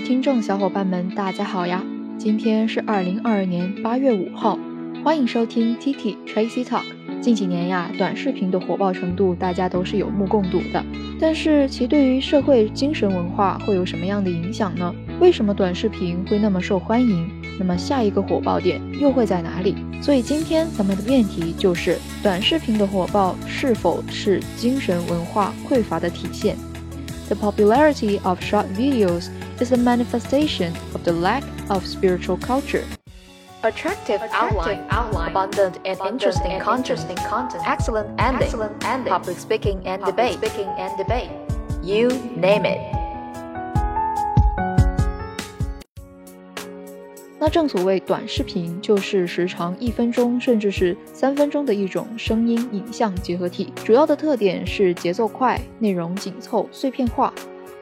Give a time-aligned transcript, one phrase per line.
[0.00, 1.82] 听众小伙伴们，大家好呀！
[2.16, 4.56] 今天是二零二二年八月五号，
[5.02, 6.84] 欢迎收听 T T Tracy Talk。
[7.20, 10.84] 近几年呀，短视频的火爆程度大家都是有目共睹的，
[11.20, 14.94] 但是其对于社会精神文化会有什么样的影响呢？
[15.20, 17.28] 为什么短视频会那么受欢迎？
[17.58, 19.74] 那么下一个火爆点又会在哪里？
[20.00, 26.56] 所以今天咱们的辩题就是短视频的火爆是否是精神文化匮乏的体现
[27.28, 29.26] ？The popularity of short videos
[29.59, 32.83] is a manifestation of the lack of spiritual culture.
[33.63, 39.37] Attractive, outline, outline, abundant and interesting, and content, interesting content, excellent ending, excellent ending, public
[39.37, 41.29] speaking and public debate, speaking and debate.
[41.81, 42.79] You name it.
[47.39, 53.73] 那正所谓短视频，就是时长一分钟甚至是三分钟的一种声音影像结合体。
[53.83, 57.33] 主要的特点是节奏快、内容紧凑、碎片化。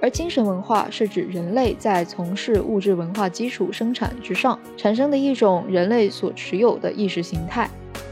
[0.07, 7.69] 而精神文化是指人类在从事物质文化基础生产之上产生的一种人类所持有的意识形态，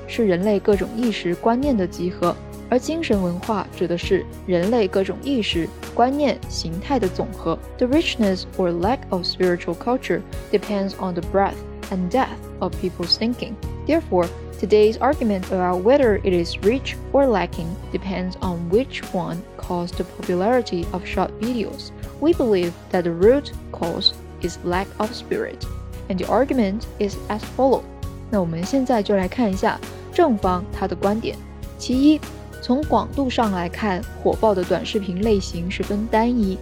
[0.08, 2.34] 是人类各种意识观念的集合。
[2.68, 7.56] 而精神文化指的是人类各种意识、观念、形态的总和。
[7.78, 11.54] The richness or lack of spiritual culture depends on the breadth
[11.92, 12.26] and depth
[12.58, 13.52] of people's thinking.
[13.86, 14.26] Therefore,
[14.59, 20.03] today's argument about whether it is rich or lacking depends on which one caused the
[20.03, 21.91] popularity of short videos.
[22.19, 25.65] We believe that the root cause is lack of spirit,
[26.09, 27.83] and the argument is as follows.
[28.29, 29.79] 那我们现在就来看一下
[30.13, 31.35] 正方他的观点。
[31.77, 32.19] 其一，
[32.61, 36.58] 从广度上来看，火爆的短视频类型十分单一。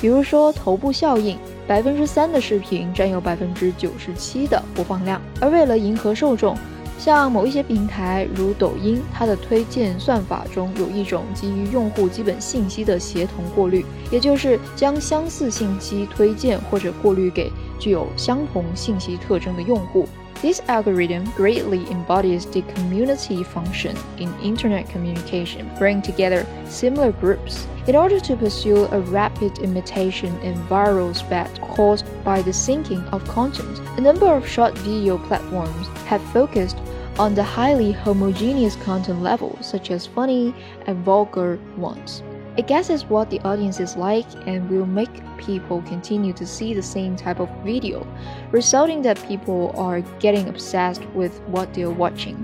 [0.00, 5.20] 比如说头部效应，百分之三的视频占有百分之九十七的播放量。
[5.40, 6.56] 而为了迎合受众，
[6.98, 20.08] 像某一些平台如抖音，它的推荐算法中有一种基于用户基本信息的协同过滤，也就是将相似信息推荐或者过滤给具有相同信息特征的用户。
[20.40, 28.18] This algorithm greatly embodies the community function in internet communication, bringing together similar groups in order
[28.18, 33.80] to pursue a rapid imitation and viral spread caused by the syncing of content.
[33.98, 36.78] A number of short video platforms have focused
[37.19, 40.53] on the highly homogeneous content level, such as funny
[40.85, 42.21] and vulgar ones.
[42.57, 46.81] It guesses what the audience is like and will make people continue to see the
[46.81, 48.05] same type of video,
[48.51, 52.43] resulting that people are getting obsessed with what they're watching.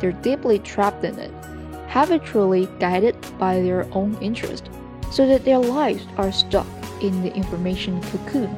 [0.00, 1.30] They're deeply trapped in it,
[1.88, 4.68] habitually guided by their own interest,
[5.10, 6.66] so that their lives are stuck
[7.02, 8.54] in the information cocoon.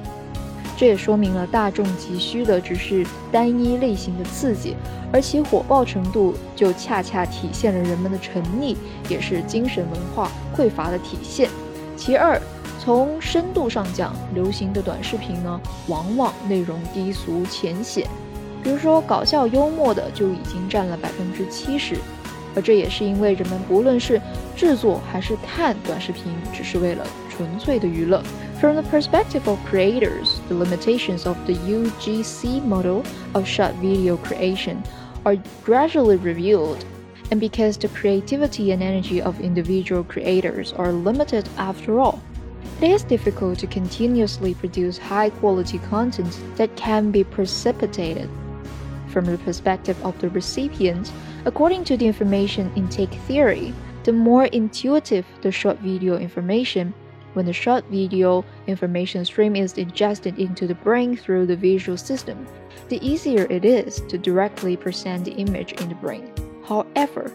[0.77, 4.77] 这也说明了大众急需的只是单一类型的刺激，
[5.11, 8.77] 而其火爆程度就恰恰体现了人们的沉溺，
[9.09, 11.49] 也是精神文化匮乏的体现。
[11.97, 12.39] 其二，
[12.79, 18.07] 从深度上讲，流行的短视频呢，往往内容低俗浅显，
[18.63, 21.97] 比如说搞笑幽默的就已经占了百分之七十，
[22.56, 24.22] 而这也是因为人们不论是
[24.56, 28.22] 制作还是看短视频，只是为了纯粹的娱乐。
[28.60, 33.04] From the perspective of creators, the limitations of the UGC model
[33.34, 34.78] of short video creation
[35.24, 36.78] are gradually revealed.
[37.32, 42.20] And because the creativity and energy of individual creators are limited after all,
[42.82, 48.28] it is difficult to continuously produce high quality content that can be precipitated.
[49.08, 51.12] From the perspective of the recipient,
[51.46, 56.94] according to the information intake theory, the more intuitive the short video information,
[57.34, 62.46] when the short video information stream is ingested into the brain through the visual system,
[62.90, 66.30] the easier it is to directly present the image in the brain.
[66.64, 67.32] However,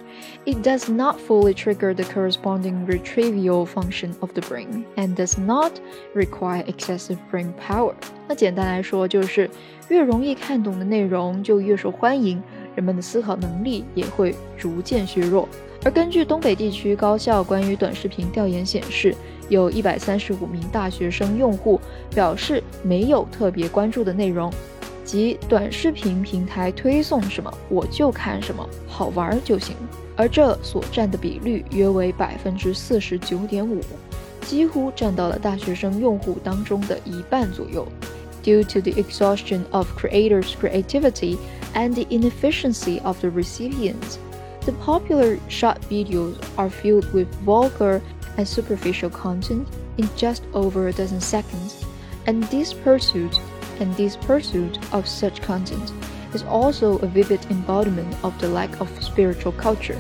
[0.47, 5.81] it does not fully trigger the corresponding retrieval function of the brain and does not
[6.15, 7.95] require excessive brain power.
[8.29, 9.51] 那简单来说，就是
[9.89, 12.43] 越容易看懂的内容就越受欢迎，
[12.76, 15.48] 人们的思考能力也会逐渐削弱。
[15.84, 19.16] 而根据东北地区高校关于短视频调研显示，
[19.50, 21.82] 有一百三十五名大学生用户
[22.14, 24.54] 表示没有特别关注的内容，
[25.04, 29.76] 即短视频平台推送什么我就看什么，好玩就行。
[30.16, 33.82] 而这所占的比率约为百分之四十九点五，
[34.42, 37.88] 几乎占到了大学生用户当中的一半左右。
[38.44, 41.38] Due to the exhaustion of creators' creativity
[41.75, 44.19] and the inefficiency of the recipients,
[44.65, 48.01] the popular short videos are filled with vulgar
[48.37, 51.85] and superficial content in just over a dozen seconds,
[52.27, 53.41] and this pursuit
[53.81, 55.93] and this pursuit of such content
[56.35, 59.97] is also a vivid embodiment of the lack of spiritual culture.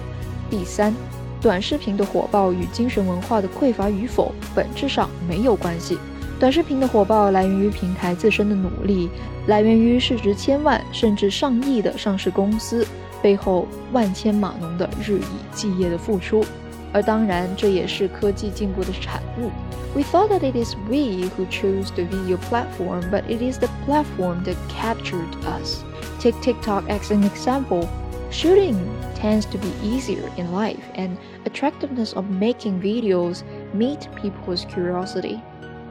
[0.50, 0.94] 第三，
[1.40, 5.98] 短视频的火爆与精神文化的匮乏与否本质上没有关系。
[6.40, 9.08] 短视频的火爆来源于平台自身的努力，
[9.46, 12.86] 来源于市值千万甚至上亿的上市公司
[13.22, 16.44] 背后万千码农的日以继夜的付出。
[16.92, 19.50] 而当然，这也是科技进步的产物。
[19.94, 24.44] We thought that it is we who chose the video platform, but it is the platform
[24.44, 25.82] that captured us.
[26.20, 27.88] Take TikTok as an example.
[28.30, 28.76] Shooting
[29.14, 33.42] tends to be easier in life, and attractiveness of making videos
[33.74, 35.40] meet people's curiosity.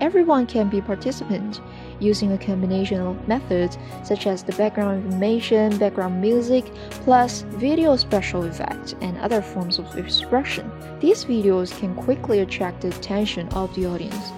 [0.02, 1.62] Everyone can be participant
[2.02, 6.66] using a combination of methods such as the background information, background music,
[7.06, 10.66] plus video special effects and other forms of expression.
[11.00, 14.34] These videos can quickly attract the attention of the audience.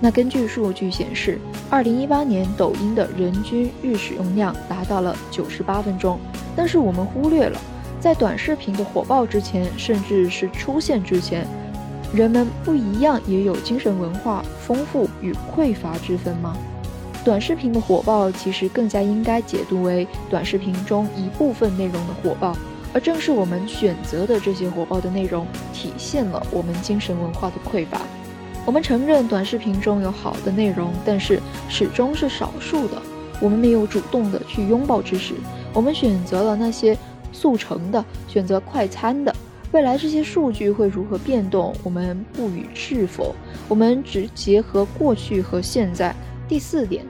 [0.00, 1.38] 那根据数据显示，
[1.70, 6.18] 二零一八年抖音的人均日使用量达到了九十八分钟。
[6.56, 7.60] 但是我们忽略了，
[8.00, 11.46] 在短视频的火爆之前，甚至是出现之前。
[12.13, 16.55] 人们不一样，也有精神文化丰富与匮乏之分吗？
[17.25, 22.55] 短视频的火爆其实更加应该解读为短视频中一部分内容的火爆，
[22.93, 27.99] 而正是我们选择的这些火爆的内容，体现了我们精神文化的匮乏。
[28.63, 33.01] 我们承认短视频中有好的内容，但是始终是少数的。
[33.41, 35.33] 我们没有主动的去拥抱知识，
[35.73, 36.95] 我们选择了那些
[37.31, 39.35] 速成的，选择快餐的。
[39.72, 41.74] 未来这些数据会如何变动？
[41.82, 43.34] 我们不予置否。
[43.68, 46.14] 我们只结合过去和现在。
[46.48, 47.04] 第四点，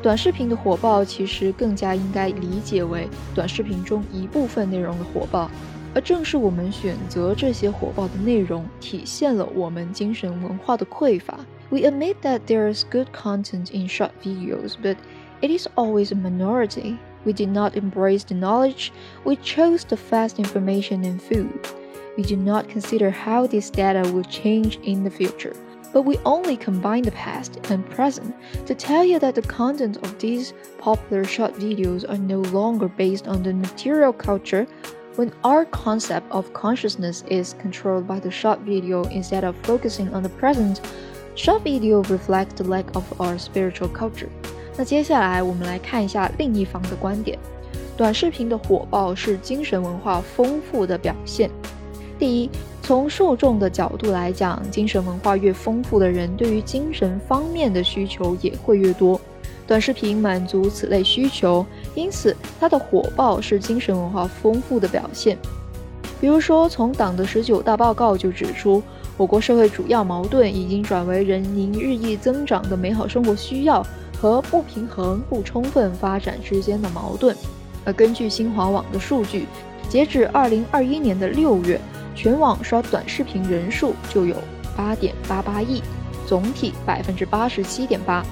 [0.00, 5.50] 短视频的火爆其实更加应该理解为短视频中一部分内容的火爆，
[5.94, 11.40] 而正是我们选择这些火爆的内容，体现了我们精神文化的匮乏。
[11.70, 14.96] We admit that there is good content in short videos, but
[15.40, 16.98] it is always a minority.
[17.24, 18.90] We did not embrace the knowledge.
[19.24, 21.48] We chose the fast information and food.
[22.16, 25.54] we do not consider how this data will change in the future.
[25.92, 28.34] But we only combine the past and present
[28.66, 33.28] to tell you that the content of these popular short videos are no longer based
[33.28, 34.66] on the material culture
[35.16, 40.22] when our concept of consciousness is controlled by the short video instead of focusing on
[40.22, 40.80] the present,
[41.34, 44.28] short video reflects the lack of our spiritual culture.
[44.76, 47.38] 那接下来我们来看一下另一方的观点。
[47.96, 51.50] 短视频的火爆是精神文化丰富的表现。
[52.21, 52.47] 第一，
[52.83, 59.19] 从受众的角度来讲，精神文化越丰富的人，对于精神方面的需求也会越多。
[59.65, 61.65] 短视频满足此类需求，
[61.95, 65.35] 因此它的火爆是精神文化丰富的表现。
[66.19, 68.83] 比如说，从党的十九大报告就指出，
[69.17, 73.83] 我国社会主要矛盾已经转为人民日益增长的美好生活需要
[74.19, 77.35] 和不平衡不充分发展之间的矛盾。
[77.83, 79.47] 而根据新华网的数据，
[79.89, 81.81] 截止二零二一年的六月。
[82.15, 84.35] 全网刷短视频人数就有
[84.75, 85.81] 八点八八亿，
[86.27, 88.23] 总体百分之八十七点八，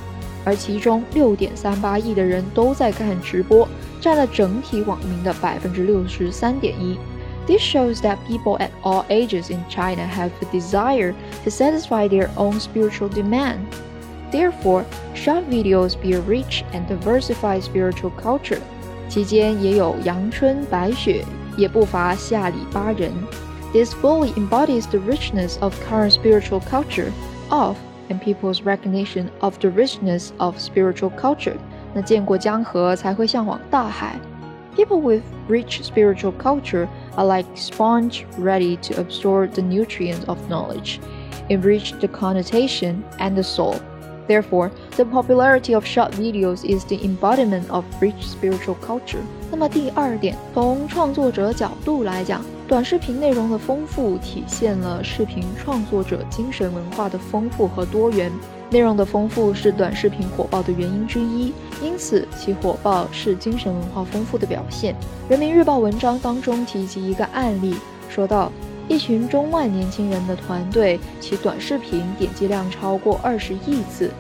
[0.46, 3.68] 而其中六点三八亿的人都在看直播，
[4.00, 6.98] 占了整体网民的百分之六十三点一。
[7.48, 12.60] This shows that people at all ages in China have a desire to satisfy their own
[12.60, 13.60] spiritual demand.
[14.32, 14.84] Therefore,
[15.16, 18.60] short videos be a rich and diversified spiritual culture.
[19.10, 21.26] 期间也有阳春白雪，
[21.58, 23.12] 也不乏下里巴人。
[23.73, 27.13] this fully embodies the richness of current spiritual culture
[27.51, 27.77] of
[28.09, 31.57] and people's recognition of the richness of spiritual culture.
[31.95, 34.19] 那见过江河才会向往大海。
[34.77, 40.99] People with rich spiritual culture are like sponge ready to absorb the nutrients of knowledge,
[41.49, 43.77] enrich the connotation and the soul.
[44.27, 49.21] Therefore, the popularity of short videos is the embodiment of rich spiritual culture.
[49.51, 58.32] 那么第二点，从创作者角度来讲， 短视频内容的丰富体现了视频创作者精神文化的丰富和多元。
[58.70, 64.94] 内容的丰富是短视频火爆的原因之一，因此其火爆是精神文化丰富的表现。
[65.28, 67.74] 人民日报文章当中提及一个案例，
[68.08, 68.52] 说到。
[68.88, 74.12] 一群中外年轻人的团队，其短视频点击量超过二十亿次，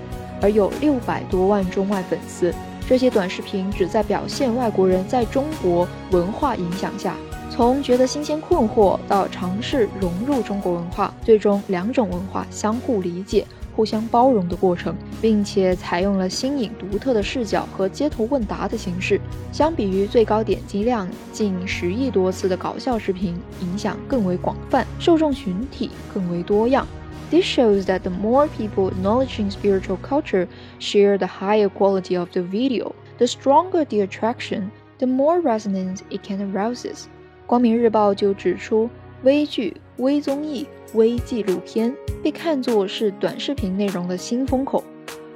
[0.41, 2.53] 而有六百多万中外粉丝。
[2.87, 7.15] 这些短视频旨在表现外国人在中国文化影响下，
[7.59, 13.45] 从觉得新鲜困惑到尝试融入中国文化，最终两种文化相互理解。
[13.75, 19.19] 互相包容的过程，并且采用了新颖独特的视角和街头问答的形式。
[19.51, 26.87] 相比于最高点击量近十亿多次的搞笑视频，影响更为广泛，受众群体更为多样。
[27.29, 30.47] This shows that the more people acknowledging spiritual culture
[30.79, 36.25] share the higher quality of the video, the stronger the attraction, the more resonance it
[36.25, 37.07] can arouses.
[37.49, 38.87] 光明日报就指出，
[39.23, 40.67] 微剧、微综艺。
[40.93, 41.91] 微纪录片
[42.23, 44.83] 被看作是短视频内容的新风口，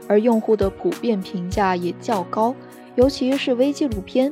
[0.07, 2.53] 而用户的普遍评价也较高，
[2.93, 4.31] 尤其是微纪录片。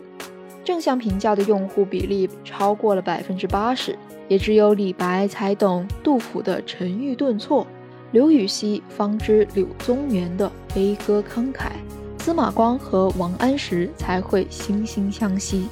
[0.63, 3.97] 正向评价的用户比例超过了百分之八十，
[4.27, 7.65] 也只有李白才懂杜甫的沉郁顿挫，
[8.11, 11.71] 刘禹锡方知柳宗元的悲歌慷慨，
[12.19, 15.67] 司马光和王安石才会惺惺相惜。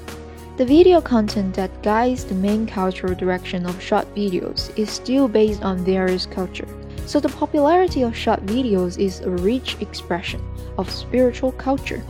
[0.58, 5.62] The video content that guides the main cultural direction of short videos is still based
[5.62, 6.68] on various culture.
[7.06, 10.40] So the popularity of short videos is a rich expression
[10.76, 12.00] of spiritual culture.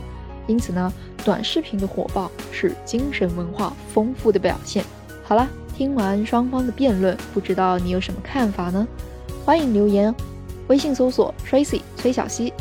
[0.47, 4.85] 因此呢，短视频的火爆是精神文化丰富的表现。
[5.23, 8.87] 好了，听完双方的辩论，不知道你有什么看法呢？
[9.43, 10.13] 欢迎留言，
[10.67, 12.53] 微信搜索 Tracy 崔小溪，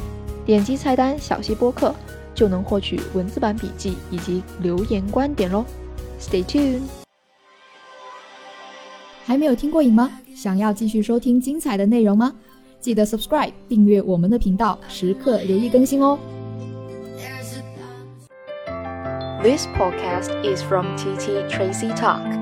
[0.47, 1.95] 点击菜单小溪播客
[2.40, 5.66] 就能获取文字版笔记以及留言观点喽。
[6.22, 6.84] Stay tuned。
[9.26, 10.10] 还没有听过瘾吗？
[10.34, 12.34] 想要继续收听精彩的内容吗？
[12.80, 16.18] 记得 subscribe 订阅我们的频道，时刻留意更新哦。
[19.44, 22.39] This podcast is from TT Tracy Talk.